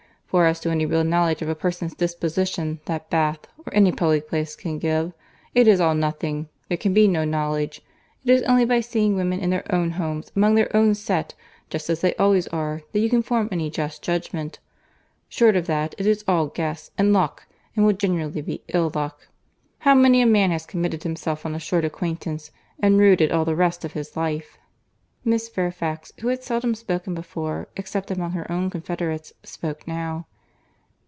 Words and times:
—for 0.33 0.45
as 0.45 0.61
to 0.61 0.69
any 0.69 0.85
real 0.85 1.03
knowledge 1.03 1.41
of 1.41 1.49
a 1.49 1.55
person's 1.55 1.93
disposition 1.93 2.79
that 2.85 3.09
Bath, 3.09 3.47
or 3.65 3.73
any 3.73 3.91
public 3.91 4.29
place, 4.29 4.55
can 4.55 4.79
give—it 4.79 5.67
is 5.67 5.81
all 5.81 5.93
nothing; 5.93 6.47
there 6.69 6.77
can 6.77 6.93
be 6.93 7.05
no 7.05 7.25
knowledge. 7.25 7.81
It 8.23 8.31
is 8.31 8.41
only 8.43 8.63
by 8.63 8.79
seeing 8.79 9.17
women 9.17 9.41
in 9.41 9.49
their 9.49 9.65
own 9.75 9.91
homes, 9.91 10.31
among 10.33 10.55
their 10.55 10.73
own 10.73 10.95
set, 10.95 11.33
just 11.69 11.89
as 11.89 11.99
they 11.99 12.15
always 12.15 12.47
are, 12.47 12.81
that 12.93 12.99
you 13.01 13.09
can 13.09 13.21
form 13.21 13.49
any 13.51 13.69
just 13.69 14.01
judgment. 14.01 14.59
Short 15.27 15.57
of 15.57 15.67
that, 15.67 15.95
it 15.97 16.05
is 16.07 16.23
all 16.29 16.47
guess 16.47 16.91
and 16.97 17.11
luck—and 17.11 17.85
will 17.85 17.91
generally 17.91 18.41
be 18.41 18.63
ill 18.69 18.89
luck. 18.95 19.27
How 19.79 19.93
many 19.95 20.21
a 20.21 20.25
man 20.25 20.51
has 20.51 20.65
committed 20.65 21.03
himself 21.03 21.45
on 21.45 21.55
a 21.55 21.59
short 21.59 21.83
acquaintance, 21.83 22.51
and 22.79 22.97
rued 22.99 23.19
it 23.19 23.33
all 23.33 23.43
the 23.43 23.53
rest 23.53 23.83
of 23.83 23.91
his 23.91 24.15
life!" 24.15 24.57
Miss 25.23 25.47
Fairfax, 25.49 26.11
who 26.21 26.29
had 26.29 26.41
seldom 26.41 26.73
spoken 26.73 27.13
before, 27.13 27.67
except 27.77 28.09
among 28.09 28.31
her 28.31 28.51
own 28.51 28.71
confederates, 28.71 29.31
spoke 29.43 29.87
now. 29.87 30.25